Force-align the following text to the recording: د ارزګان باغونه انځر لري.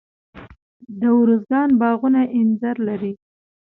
د 0.99 1.01
ارزګان 1.19 1.69
باغونه 1.79 2.21
انځر 2.37 2.75
لري. 2.87 3.13